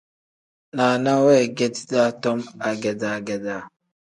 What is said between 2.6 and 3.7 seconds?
agedaa-gedaa.